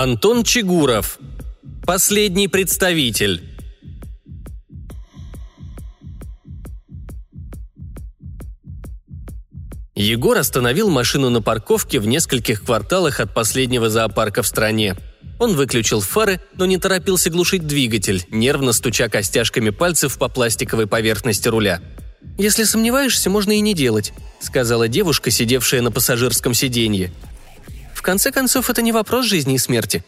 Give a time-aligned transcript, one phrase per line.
[0.00, 1.18] Антон Чигуров.
[1.84, 3.42] Последний представитель.
[9.96, 14.94] Егор остановил машину на парковке в нескольких кварталах от последнего зоопарка в стране.
[15.40, 21.48] Он выключил фары, но не торопился глушить двигатель, нервно стуча костяшками пальцев по пластиковой поверхности
[21.48, 21.82] руля.
[22.38, 27.12] «Если сомневаешься, можно и не делать»,— сказала девушка, сидевшая на пассажирском сиденье.
[27.98, 30.04] «В конце концов, это не вопрос жизни и смерти».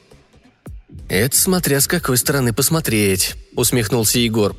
[1.08, 4.54] «Это смотря с какой стороны посмотреть»,— усмехнулся Егор.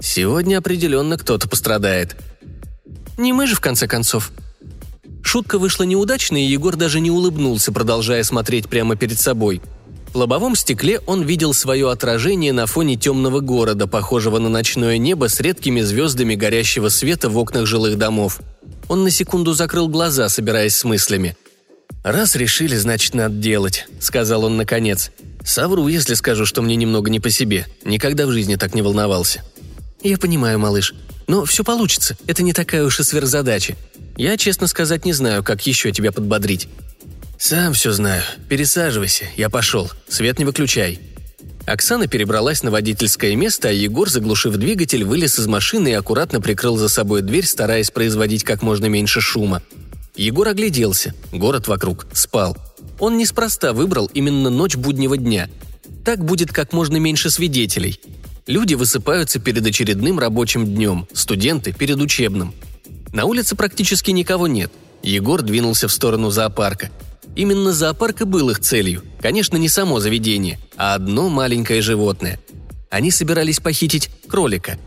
[0.00, 2.14] «Сегодня определенно кто-то пострадает».
[3.18, 4.30] «Не мы же, в конце концов»,
[5.24, 9.60] Шутка вышла неудачной, и Егор даже не улыбнулся, продолжая смотреть прямо перед собой.
[10.12, 15.28] В лобовом стекле он видел свое отражение на фоне темного города, похожего на ночное небо
[15.28, 18.40] с редкими звездами горящего света в окнах жилых домов.
[18.86, 21.36] Он на секунду закрыл глаза, собираясь с мыслями.
[22.02, 25.10] «Раз решили, значит, надо делать»,— сказал он наконец.
[25.44, 27.66] «Совру, если скажу, что мне немного не по себе.
[27.84, 29.42] Никогда в жизни так не волновался».
[30.02, 30.94] «Я понимаю, малыш.
[31.26, 32.16] Но все получится.
[32.26, 33.74] Это не такая уж и сверхзадача.
[34.16, 36.68] Я, честно сказать, не знаю, как еще тебя подбодрить».
[37.38, 38.22] «Сам все знаю.
[38.48, 39.26] Пересаживайся.
[39.36, 39.90] Я пошел.
[40.08, 41.00] Свет не выключай».
[41.66, 46.76] Оксана перебралась на водительское место, а Егор, заглушив двигатель, вылез из машины и аккуратно прикрыл
[46.76, 49.60] за собой дверь, стараясь производить как можно меньше шума.
[50.16, 51.14] Егор огляделся.
[51.32, 52.56] Город вокруг спал.
[52.98, 55.48] Он неспроста выбрал именно ночь буднего дня.
[56.04, 58.00] Так будет как можно меньше свидетелей.
[58.46, 62.54] Люди высыпаются перед очередным рабочим днем, студенты– перед учебным–
[63.16, 64.70] на улице практически никого нет.
[65.02, 66.90] Егор двинулся в сторону зоопарка.
[67.34, 69.02] Именно зоопарк и был их целью.
[69.22, 72.38] Конечно, не само заведение, а одно маленькое животное.
[72.90, 74.78] Они собирались похитить кролика.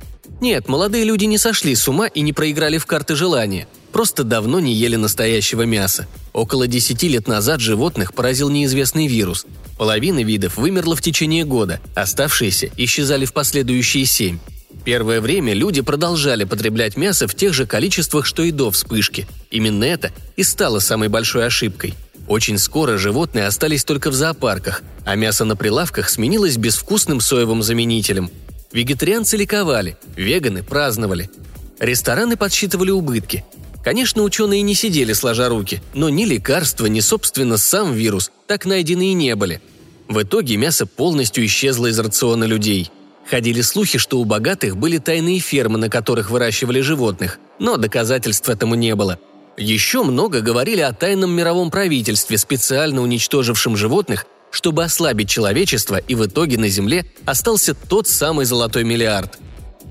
[0.42, 3.68] Нет, молодые люди не сошли с ума и не проиграли в карты желания.
[3.92, 6.08] Просто давно не ели настоящего мяса.
[6.34, 9.46] Около десяти лет назад животных поразил неизвестный вирус.
[9.78, 14.40] Половина видов вымерла в течение года, оставшиеся исчезали в последующие семь.
[14.86, 19.28] Первое время люди продолжали потреблять мясо в тех же количествах, что и до вспышки.
[19.52, 21.96] Именно это и стало самой большой ошибкой.
[22.28, 28.30] Очень скоро животные остались только в зоопарках, а мясо на прилавках сменилось безвкусным соевым заменителем.
[28.72, 31.30] Вегетарианцы ликовали, веганы праздновали.
[31.80, 33.44] Рестораны подсчитывали убытки.
[33.84, 39.12] Конечно, ученые не сидели сложа руки, но ни лекарства, ни, собственно, сам вирус так найдены
[39.12, 39.62] и не были.
[40.08, 42.92] В итоге мясо полностью исчезло из рациона людей–
[43.30, 48.74] Ходили слухи, что у богатых были тайные фермы, на которых выращивали животных, но доказательств этому
[48.74, 49.20] не было.
[49.56, 56.26] Еще много говорили о тайном мировом правительстве, специально уничтожившем животных, чтобы ослабить человечество, и в
[56.26, 59.38] итоге на Земле остался тот самый золотой миллиард.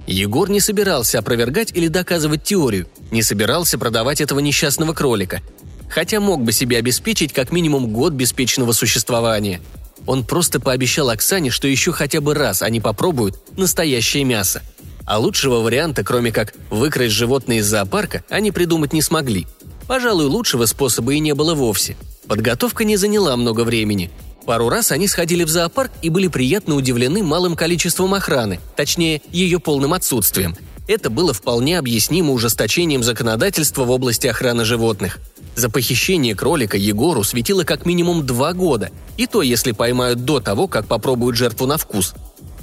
[0.09, 5.43] Егор не собирался опровергать или доказывать теорию, не собирался продавать этого несчастного кролика,
[5.89, 9.61] хотя мог бы себе обеспечить как минимум год беспечного существования–
[10.09, 14.63] он просто пообещал Оксане, что еще хотя бы раз они попробуют настоящее мясо.
[15.05, 19.47] А лучшего варианта, кроме как выкрасть животное из зоопарка, они придумать не смогли.
[19.87, 21.95] Пожалуй, лучшего способа и не было вовсе.
[22.27, 24.11] Подготовка не заняла много времени.
[24.49, 29.61] Пару раз они сходили в зоопарк и были приятно удивлены малым количеством охраны, точнее, ее
[29.61, 30.57] полным отсутствием.
[30.87, 35.19] Это было вполне объяснимо ужесточением законодательства в области охраны животных.
[35.55, 40.67] За похищение кролика Егору светило как минимум два года, и то, если поймают до того,
[40.67, 42.15] как попробуют жертву на вкус.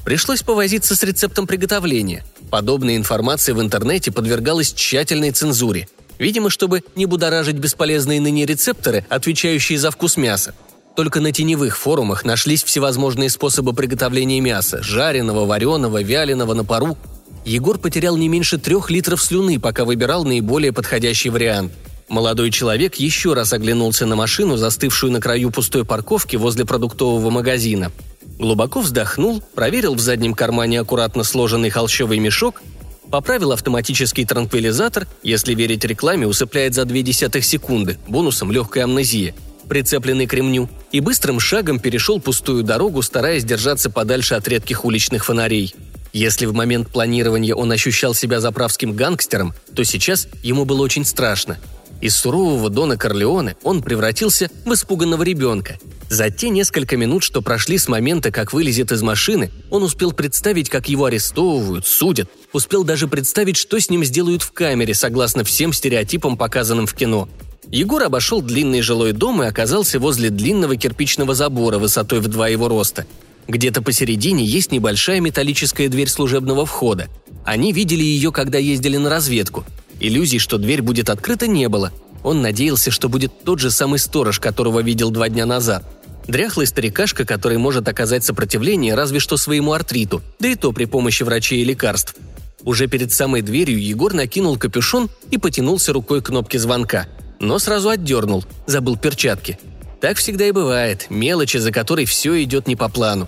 [0.04, 2.26] Пришлось повозиться с рецептом приготовления.
[2.50, 5.88] Подобная информация в интернете подвергалась тщательной цензуре.
[6.18, 10.56] Видимо, чтобы не будоражить бесполезные ныне рецепторы, отвечающие за вкус мяса.
[10.96, 16.98] Только на теневых форумах нашлись всевозможные способы приготовления мяса– жареного, вареного, вяленого на пару.
[17.44, 21.72] Егор потерял не меньше трех литров слюны, пока выбирал наиболее подходящий вариант–
[22.08, 27.92] Молодой человек еще раз оглянулся на машину, застывшую на краю пустой парковки возле продуктового магазина.
[28.38, 32.62] Глубоко вздохнул, проверил в заднем кармане аккуратно сложенный холщовый мешок,
[33.10, 39.34] поправил автоматический транквилизатор, если верить рекламе, усыпляет за 0,2 секунды, бонусом легкая амнезия,
[39.68, 45.26] прицепленный к ремню, и быстрым шагом перешел пустую дорогу, стараясь держаться подальше от редких уличных
[45.26, 45.76] фонарей.
[46.14, 51.58] Если в момент планирования он ощущал себя заправским гангстером, то сейчас ему было очень страшно–
[52.02, 55.80] из сурового Дона Корлеоне он превратился в испуганного ребенка.
[56.10, 60.70] За те несколько минут, что прошли с момента, как вылезет из машины, он успел представить,
[60.70, 65.74] как его арестовывают, судят, успел даже представить, что с ним сделают в камере, согласно всем
[65.74, 67.28] стереотипам, показанным в кино.
[67.76, 72.68] Егор обошел длинный жилой дом и оказался возле длинного кирпичного забора высотой в два его
[72.68, 73.06] роста.
[73.48, 77.08] Где-то посередине есть небольшая металлическая дверь служебного входа.
[77.44, 79.64] Они видели ее, когда ездили на разведку–
[80.00, 81.92] Иллюзий, что дверь будет открыта, не было.
[82.24, 85.86] Он надеялся, что будет тот же самый сторож, которого видел два дня назад.
[86.28, 91.24] Дряхлый старикашка, который может оказать сопротивление разве что своему артриту, да и то при помощи
[91.24, 92.16] врачей и лекарств.
[92.64, 97.08] Уже перед самой дверью Егор накинул капюшон и потянулся рукой к кнопке звонка.
[97.46, 99.60] Но сразу отдернул, забыл перчатки.
[100.02, 103.28] Так всегда и бывает, мелочи, за которой все идет не по плану.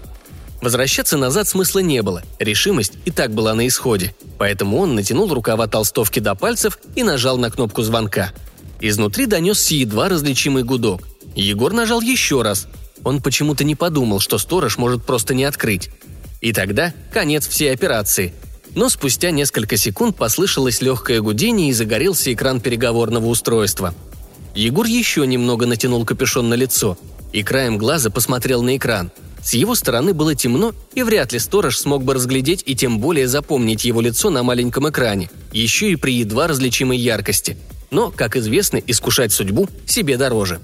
[0.60, 4.16] Возвращаться назад смысла не было, решимость и так была на исходе.
[4.40, 8.32] Поэтому он натянул рукава толстовки до пальцев и нажал на кнопку звонка.
[8.82, 11.08] Изнутри донесся едва различимый гудок.
[11.36, 12.68] Егор нажал еще раз.
[13.04, 15.92] Он почему-то не подумал, что сторож может просто не открыть.
[16.42, 18.34] И тогда конец всей операции.
[18.78, 23.96] Но спустя несколько секунд послышалось легкое гудение и загорелся экран переговорного устройства.
[24.54, 26.96] Егор еще немного натянул капюшон на лицо
[27.34, 29.12] и краем глаза посмотрел на экран–
[29.44, 33.30] с его стороны было темно, и вряд ли сторож смог бы разглядеть и тем более
[33.30, 37.58] запомнить его лицо на маленьком экране, еще и при едва различимой яркости.
[37.90, 40.60] Но, как известно, искушать судьбу себе дороже.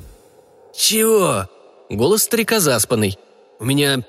[0.75, 1.47] «Чего?»
[1.89, 3.17] Голос старика заспанный.
[3.59, 4.03] «У меня...»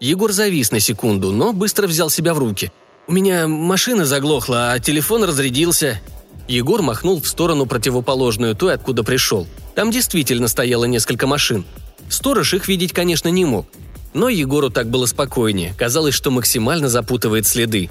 [0.00, 2.72] Егор завис на секунду, но быстро взял себя в руки.
[3.08, 6.00] «У меня машина заглохла, а телефон разрядился».
[6.48, 9.46] Егор махнул в сторону противоположную той, откуда пришел.
[9.74, 11.64] Там действительно стояло несколько машин.
[12.08, 13.66] Сторож их видеть, конечно, не мог,
[14.14, 17.90] но Егору так было спокойнее, казалось, что максимально запутывает следы.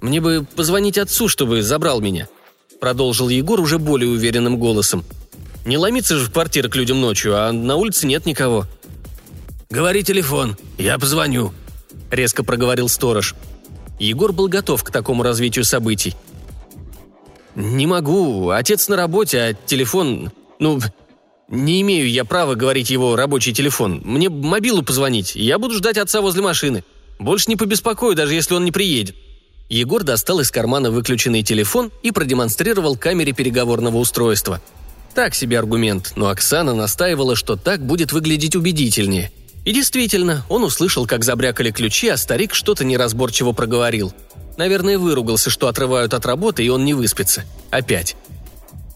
[0.00, 2.28] «Мне бы позвонить отцу, чтобы забрал меня»,–
[2.80, 5.04] продолжил Егор уже более уверенным голосом.
[5.64, 8.66] «Не ломиться же в квартиру к людям ночью, а на улице нет никого».
[9.70, 11.52] «Говори телефон, я позвоню»,–
[12.10, 13.34] резко проговорил сторож.
[14.04, 16.14] Егор был готов к такому развитию событий.
[17.54, 18.50] «Не могу.
[18.50, 20.30] Отец на работе, а телефон...
[20.58, 20.80] Ну,
[21.48, 24.00] «Не имею я права говорить его рабочий телефон.
[24.04, 25.34] Мне мобилу позвонить.
[25.36, 26.84] Я буду ждать отца возле машины.
[27.18, 29.14] Больше не побеспокою, даже если он не приедет».
[29.68, 34.60] Егор достал из кармана выключенный телефон и продемонстрировал камере переговорного устройства.
[35.14, 39.30] Так себе аргумент, но Оксана настаивала, что так будет выглядеть убедительнее.
[39.64, 44.12] И действительно, он услышал, как забрякали ключи, а старик что-то неразборчиво проговорил.
[44.56, 47.44] Наверное, выругался, что отрывают от работы, и он не выспится.
[47.70, 48.16] Опять.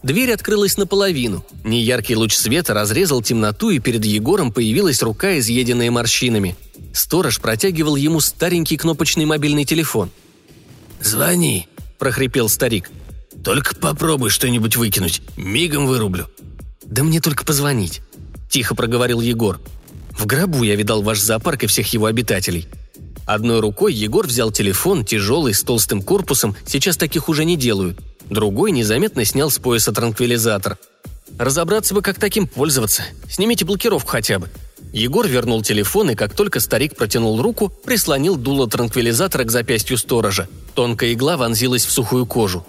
[0.03, 1.43] Дверь открылась наполовину.
[1.63, 6.55] Неяркий луч света разрезал темноту, и перед Егором появилась рука, изъеденная морщинами.
[6.93, 10.09] Сторож протягивал ему старенький кнопочный мобильный телефон.
[11.01, 11.67] «Звони»,–
[11.99, 12.89] прохрипел старик.
[13.43, 15.21] «Только попробуй что-нибудь выкинуть.
[15.35, 16.27] Мигом вырублю».
[16.83, 18.01] «Да мне только позвонить»,–
[18.49, 19.59] тихо проговорил Егор.
[20.19, 22.67] «В гробу я видал ваш зоопарк и всех его обитателей».
[23.25, 27.99] Одной рукой Егор взял телефон, тяжелый, с толстым корпусом, сейчас таких уже не делают,
[28.29, 30.77] Другой незаметно снял с пояса транквилизатор.
[31.37, 33.03] Разобраться бы, как таким пользоваться.
[33.27, 34.49] Снимите блокировку хотя бы.
[34.93, 40.47] Егор вернул телефон, и как только старик протянул руку, прислонил дуло транквилизатора к запястью сторожа.
[40.75, 42.65] Тонкая игла вонзилась в сухую кожу.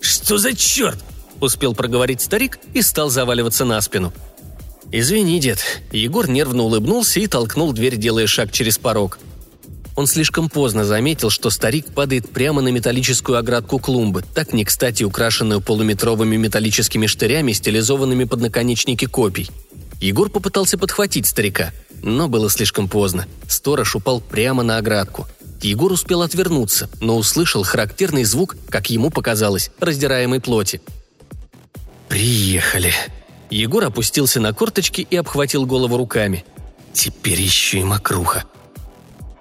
[0.00, 0.98] «Что за черт?»–
[1.40, 4.12] успел проговорить старик и стал заваливаться на спину.
[4.92, 5.58] «Извини, дед».
[5.90, 9.18] Егор нервно улыбнулся и толкнул дверь, делая шаг через порог–
[9.94, 15.02] он слишком поздно заметил, что старик падает прямо на металлическую оградку клумбы, так не кстати
[15.02, 19.50] украшенную полуметровыми металлическими штырями, стилизованными под наконечники копий.
[20.00, 21.72] Егор попытался подхватить старика,
[22.02, 23.26] но было слишком поздно.
[23.48, 25.26] Сторож упал прямо на оградку.
[25.60, 30.80] Егор успел отвернуться, но услышал характерный звук, как ему показалось, раздираемой плоти.
[32.08, 32.92] «Приехали!»
[33.52, 36.44] Егор опустился на корточки и обхватил голову руками.
[36.94, 38.44] «Теперь еще и мокруха!»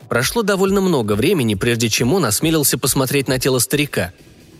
[0.10, 4.12] Прошло довольно много времени, прежде чем он осмелился посмотреть на тело старика.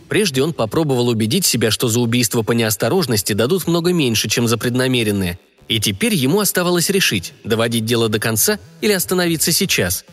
[0.08, 4.56] Прежде он попробовал убедить себя, что за убийство по неосторожности дадут много меньше, чем за
[4.56, 5.38] преднамеренное.
[5.68, 10.06] И теперь ему оставалось решить, доводить дело до конца или остановиться сейчас.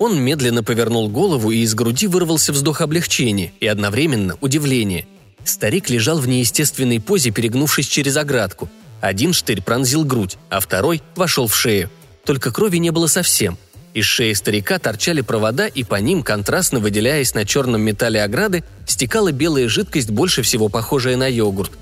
[0.00, 5.06] Он медленно повернул голову, и из груди вырвался вздох облегчения и одновременно удивления.
[5.44, 8.68] Старик лежал в неестественной позе, перегнувшись через оградку.
[9.00, 11.90] Один штырь пронзил грудь, а второй вошел в шею.
[12.24, 13.58] Только крови не было совсем–
[13.94, 19.32] из шеи старика торчали провода, и по ним, контрастно выделяясь на черном металле ограды, стекала
[19.32, 21.72] белая жидкость, больше всего похожая на йогурт.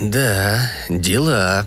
[0.00, 1.66] «Да, дела».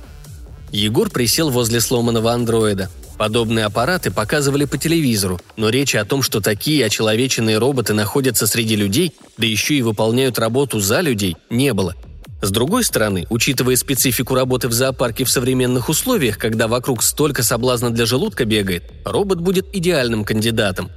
[0.71, 2.89] Егор присел возле сломанного андроида.
[3.19, 8.75] Подобные аппараты показывали по телевизору, но речи о том, что такие очеловеченные роботы находятся среди
[8.75, 11.95] людей, да еще и выполняют работу за людей, не было–
[12.41, 17.89] с другой стороны, учитывая специфику работы в зоопарке в современных условиях, когда вокруг столько соблазна
[17.89, 20.89] для желудка бегает, робот будет идеальным кандидатом.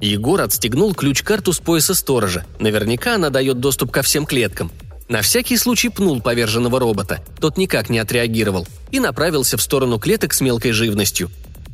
[0.00, 2.46] Егор отстегнул ключ-карту с пояса сторожа.
[2.58, 4.72] Наверняка она дает доступ ко всем клеткам.
[5.10, 7.22] На всякий случай пнул поверженного робота.
[7.40, 8.66] Тот никак не отреагировал.
[8.90, 11.30] И направился в сторону клеток с мелкой живностью.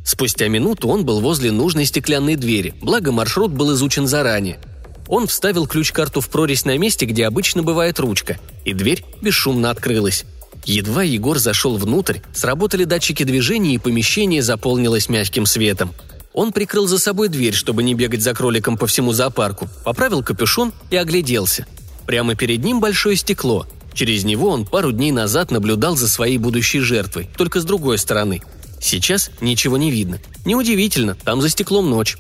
[0.07, 4.59] Спустя минуту он был возле нужной стеклянной двери, благо маршрут был изучен заранее–
[5.09, 10.25] он вставил ключ-карту в прорезь на месте, где обычно бывает ручка, и дверь бесшумно открылась.
[10.65, 15.93] Едва Егор зашел внутрь, сработали датчики движения и помещение заполнилось мягким светом.
[16.33, 20.73] Он прикрыл за собой дверь, чтобы не бегать за кроликом по всему зоопарку, поправил капюшон
[20.91, 21.67] и огляделся.
[22.05, 23.67] Прямо перед ним большое стекло.
[23.95, 28.43] Через него он пару дней назад наблюдал за своей будущей жертвой, только с другой стороны.
[28.87, 30.21] Сейчас ничего не видно.
[30.45, 32.19] Неудивительно, там за стеклом ночь.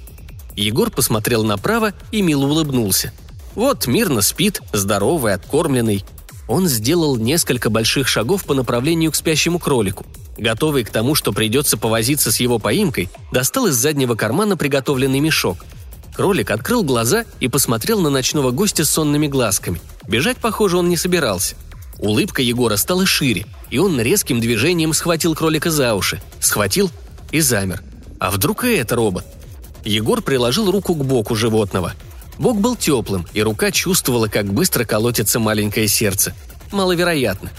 [0.56, 3.12] Егор посмотрел направо и мило улыбнулся.
[3.54, 6.04] Вот мирно спит, здоровый, откормленный.
[6.48, 10.04] Он сделал несколько больших шагов по направлению к спящему кролику.
[10.38, 15.64] Готовый к тому, что придется повозиться с его поимкой, достал из заднего кармана приготовленный мешок.
[16.16, 19.80] Кролик открыл глаза и посмотрел на ночного гостя с сонными глазками.
[20.08, 21.54] Бежать, похоже, он не собирался.
[21.98, 26.20] Улыбка Егора стала шире, и он резким движением схватил кролика за уши.
[26.40, 26.90] Схватил
[27.32, 27.82] и замер.
[28.20, 29.24] А вдруг и это робот?
[29.84, 31.94] Егор приложил руку к боку животного.
[32.38, 36.34] Бок был теплым, и рука чувствовала, как быстро колотится маленькое сердце.
[36.72, 37.50] Маловероятно.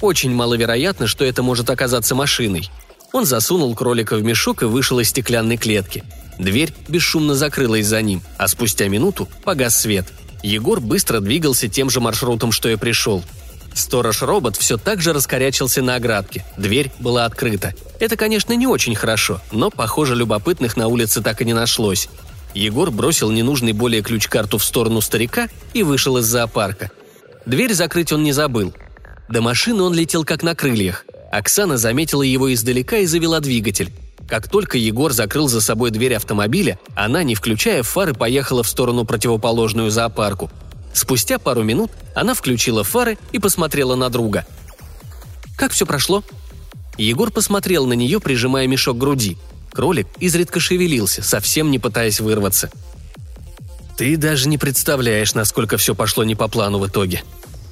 [0.00, 2.68] Очень маловероятно, что это может оказаться машиной.
[3.12, 6.04] Он засунул кролика в мешок и вышел из стеклянной клетки.
[6.38, 10.06] Дверь бесшумно закрылась за ним, а спустя минуту погас свет.
[10.42, 13.24] Егор быстро двигался тем же маршрутом, что и пришел.
[13.76, 16.46] Сторож-робот все так же раскорячился на оградке.
[16.56, 17.74] Дверь была открыта.
[18.00, 22.08] Это, конечно, не очень хорошо, но, похоже, любопытных на улице так и не нашлось.
[22.54, 26.90] Егор бросил ненужный более ключ-карту в сторону старика и вышел из зоопарка.
[27.44, 28.72] Дверь закрыть он не забыл.
[29.28, 31.04] До машины он летел как на крыльях.
[31.30, 33.92] Оксана заметила его издалека и завела двигатель.
[34.26, 39.04] Как только Егор закрыл за собой дверь автомобиля, она, не включая фары, поехала в сторону
[39.04, 40.50] противоположную зоопарку.
[40.96, 44.46] Спустя пару минут она включила фары и посмотрела на друга.
[45.54, 46.24] «Как все прошло?»
[46.96, 49.36] Егор посмотрел на нее, прижимая мешок к груди.
[49.72, 52.70] Кролик изредка шевелился, совсем не пытаясь вырваться.
[53.98, 57.22] «Ты даже не представляешь, насколько все пошло не по плану в итоге».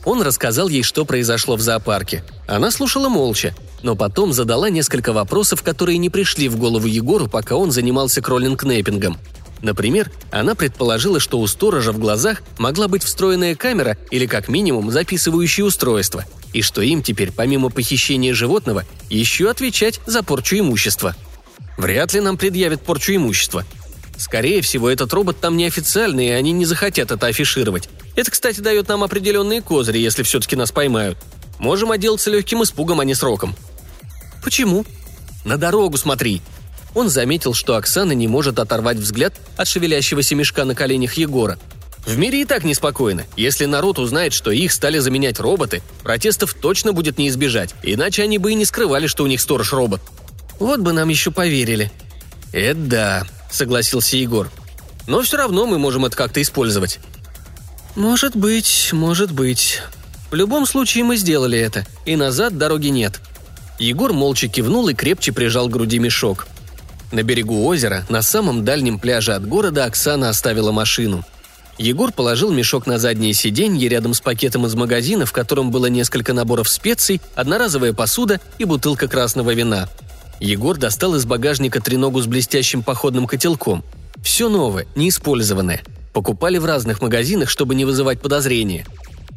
[0.04, 2.22] Он рассказал ей, что произошло в зоопарке.
[2.46, 7.56] Она слушала молча, но потом задала несколько вопросов, которые не пришли в голову Егору, пока
[7.56, 9.16] он занимался кроллинг-нейпингом.
[9.64, 14.92] Например, она предположила, что у сторожа в глазах могла быть встроенная камера или как минимум
[14.92, 21.16] записывающее устройство, и что им теперь, помимо похищения животного, еще отвечать за порчу имущества–
[21.76, 23.64] Вряд ли нам предъявят порчу имущества.
[24.16, 27.88] Скорее всего, этот робот там неофициальный, и они не захотят это афишировать.
[28.14, 31.18] Это, кстати, дает нам определенные козыри, если все-таки нас поймают.
[31.58, 33.56] Можем отделаться легким испугом, а не сроком.
[34.42, 34.84] Почему?
[35.44, 36.42] На дорогу смотри.
[36.94, 41.58] Он заметил, что Оксана не может оторвать взгляд от шевелящегося мешка на коленях Егора.
[42.06, 43.24] В мире и так неспокойно.
[43.36, 48.38] Если народ узнает, что их стали заменять роботы, протестов точно будет не избежать, иначе они
[48.38, 50.02] бы и не скрывали, что у них сторож-робот.
[50.60, 51.90] Вот бы нам еще поверили».
[52.52, 54.50] «Это да»,— согласился Егор.
[55.06, 57.00] «Но все равно мы можем это как-то использовать».
[57.96, 59.80] «Может быть, может быть.
[60.30, 63.20] В любом случае мы сделали это, и назад дороги нет».
[63.78, 66.46] Егор молча кивнул и крепче прижал к груди мешок.
[67.14, 71.24] На берегу озера, на самом дальнем пляже от города, Оксана оставила машину.
[71.78, 76.34] Егор положил мешок на заднее сиденье рядом с пакетом из магазина, в котором было несколько
[76.34, 79.88] наборов специй, одноразовая посуда и бутылка красного вина–
[80.40, 83.84] Егор достал из багажника треногу с блестящим походным котелком.
[84.22, 85.82] Все новое, неиспользованное.
[86.12, 88.86] Покупали в разных магазинах, чтобы не вызывать подозрения.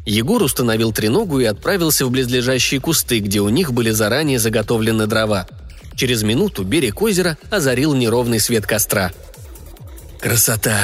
[0.05, 5.47] Егор установил треногу и отправился в близлежащие кусты, где у них были заранее заготовлены дрова.
[5.97, 9.11] Через минуту берег озера озарил неровный свет костра.
[10.21, 10.77] «Красота!»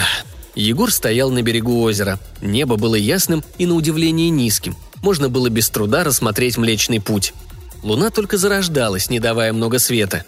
[0.56, 2.20] Егор стоял на берегу озера.
[2.42, 4.76] Небо было ясным и, на удивление, низким.
[5.04, 7.34] Можно было без труда рассмотреть Млечный Путь.
[7.84, 10.26] Луна только зарождалась, не давая много света.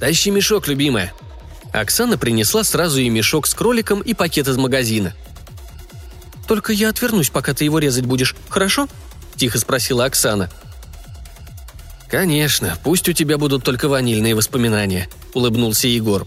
[0.00, 1.12] «Тащи мешок, любимая!»
[1.72, 5.14] Оксана принесла сразу и мешок с кроликом, и пакет из магазина.
[6.48, 8.88] «Только я отвернусь, пока ты его резать будешь, хорошо?»–
[9.36, 10.50] тихо спросила Оксана.
[12.10, 16.26] «Конечно, пусть у тебя будут только ванильные воспоминания»,– улыбнулся Егор.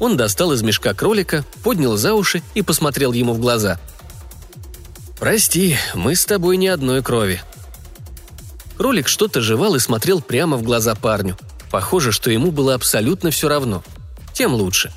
[0.00, 3.78] Он достал из мешка кролика, поднял за уши и посмотрел ему в глаза.
[5.18, 7.40] «Прости, мы с тобой не одной крови.
[8.80, 11.36] Ролик что-то жевал и смотрел прямо в глаза парню.
[11.70, 13.84] Похоже, что ему было абсолютно все равно.
[14.32, 14.90] Тем лучше.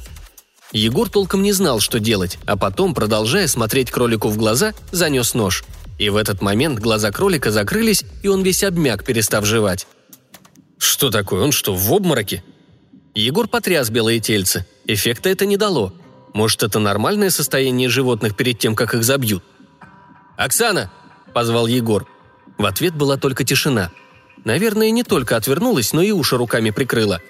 [0.72, 5.66] Егор толком не знал, что делать, а потом, продолжая смотреть кролику в глаза, занес нож.
[6.00, 9.86] И в этот момент глаза кролика закрылись, и он весь обмяк, перестав жевать.
[10.84, 11.42] «Что такое?
[11.42, 12.44] Он что, в обмороке?»
[13.16, 14.66] Егор потряс белые тельцы.
[14.86, 15.94] Эффекта это не дало.
[16.34, 19.46] Может, это нормальное состояние животных перед тем, как их забьют?
[20.36, 20.92] «Оксана!»–
[21.34, 22.06] позвал Егор.
[22.58, 23.92] В ответ была только тишина.
[24.44, 27.22] Наверное, не только отвернулась, но и уши руками прикрыла.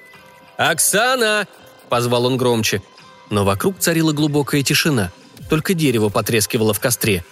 [0.57, 1.47] «Оксана!»–
[1.89, 2.81] позвал он громче.
[3.29, 5.11] Но вокруг царила глубокая тишина.
[5.47, 7.23] Только дерево потрескивало в костре.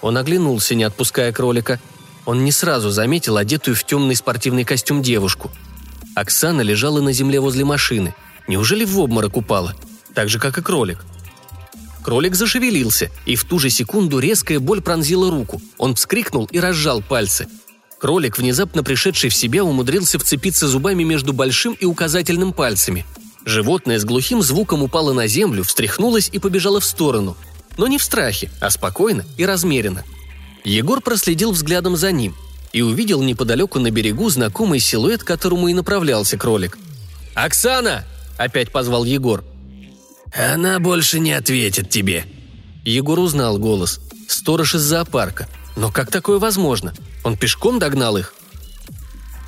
[0.00, 1.78] Он оглянулся, не отпуская кролика.
[2.26, 5.50] Он не сразу заметил одетую в темный спортивный костюм девушку.
[6.14, 8.14] Оксана лежала на земле возле машины.
[8.48, 9.74] Неужели в обморок упала?
[10.14, 11.04] Так же, как и кролик.
[12.02, 15.60] Кролик зашевелился, и в ту же секунду резкая боль пронзила руку.
[15.78, 17.46] Он вскрикнул и разжал пальцы.
[17.98, 23.04] Кролик, внезапно пришедший в себя, умудрился вцепиться зубами между большим и указательным пальцами.
[23.44, 27.36] Животное с глухим звуком упало на землю, встряхнулось и побежало в сторону.
[27.76, 30.04] Но не в страхе, а спокойно и размеренно.
[30.64, 32.34] Егор проследил взглядом за ним
[32.72, 36.78] и увидел неподалеку на берегу знакомый силуэт, к которому и направлялся кролик.
[37.34, 38.04] «Оксана!»–
[38.38, 39.44] опять позвал Егор.
[40.32, 42.24] «Она больше не ответит тебе».
[42.84, 44.00] Егор узнал голос.
[44.28, 45.48] Сторож из зоопарка.
[45.76, 46.94] Но как такое возможно?
[47.24, 48.34] Он пешком догнал их?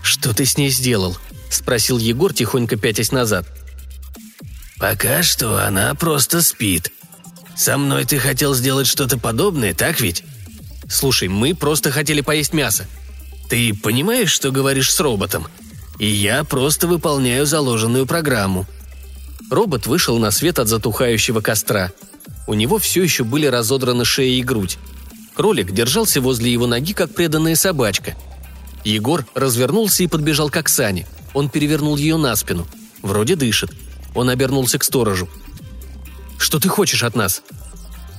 [0.02, 1.16] «Что ты с ней сделал?»–
[1.50, 3.46] спросил Егор, тихонько пятясь назад.
[4.78, 6.90] «Пока что она просто спит.
[7.56, 10.24] Со мной ты хотел сделать что-то подобное, так ведь?»
[10.92, 12.86] «Слушай, мы просто хотели поесть мясо».
[13.48, 15.46] «Ты понимаешь, что говоришь с роботом?
[15.98, 18.66] И я просто выполняю заложенную программу»,
[19.52, 21.92] Робот вышел на свет от затухающего костра.
[22.46, 24.78] У него все еще были разодраны шея и грудь.
[25.34, 28.16] Кролик держался возле его ноги, как преданная собачка.
[28.84, 31.06] Егор развернулся и подбежал к Оксане.
[31.34, 32.66] Он перевернул ее на спину.
[33.02, 33.72] Вроде дышит.
[34.14, 35.28] Он обернулся к сторожу.
[36.38, 37.42] «Что ты хочешь от нас?»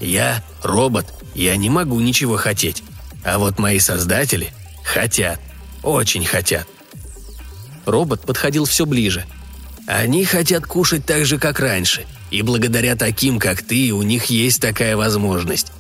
[0.03, 1.07] «Я робот.
[1.33, 2.83] Я не могу ничего хотеть.
[3.24, 5.39] А вот мои создатели хотят.
[5.81, 6.67] Очень хотят».
[7.86, 9.25] Робот подходил все ближе–
[9.86, 14.62] они хотят кушать так же, как раньше, и благодаря таким, как ты, у них есть
[14.62, 15.72] такая возможность.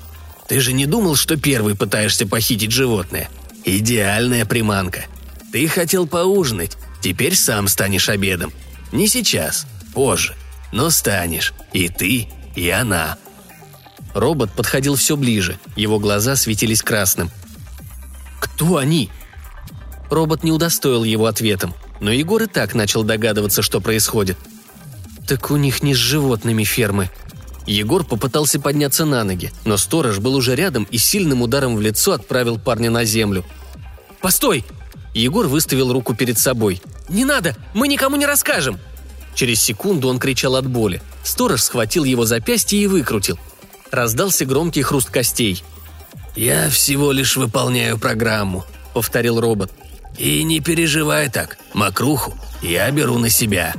[0.47, 3.29] Ты же не думал, что первый пытаешься похитить животное?
[3.63, 5.05] Идеальная приманка.
[5.53, 8.51] Ты хотел поужинать, теперь сам станешь обедом.
[8.91, 10.35] Не сейчас, позже,
[10.73, 11.53] но станешь.
[11.71, 13.17] И ты, и она.
[14.13, 17.31] Робот подходил все ближе, его глаза светились красным.
[18.39, 19.09] «Кто они?»
[20.09, 21.73] Робот не удостоил его ответом
[22.03, 24.37] но Егор и так начал догадываться, что происходит.
[25.25, 27.09] «Так у них не с животными фермы».
[27.65, 32.11] Егор попытался подняться на ноги, но сторож был уже рядом и сильным ударом в лицо
[32.11, 33.45] отправил парня на землю.
[34.19, 34.65] «Постой!»
[35.13, 36.81] Егор выставил руку перед собой.
[37.07, 37.55] «Не надо!
[37.73, 38.79] Мы никому не расскажем!»
[39.33, 41.01] Через секунду он кричал от боли.
[41.23, 43.39] Сторож схватил его запястье и выкрутил.
[43.93, 45.63] Раздался громкий хруст костей.
[46.35, 49.71] «Я всего лишь выполняю программу»,— повторил робот.
[50.17, 53.75] И не переживай так, мокруху я беру на себя.